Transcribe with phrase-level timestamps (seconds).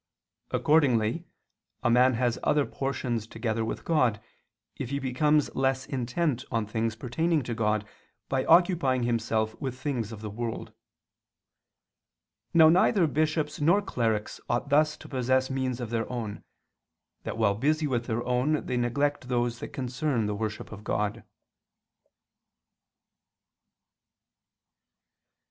[0.49, 1.25] Accordingly
[1.83, 4.19] a man has other portions together with God,
[4.77, 7.87] if he becomes less intent on things pertaining to God
[8.27, 10.73] by occupying himself with things of the world.
[12.51, 16.43] Now neither bishops nor clerics ought thus to possess means of their own,
[17.21, 21.23] that while busy with their own they neglect those that concern the worship of God.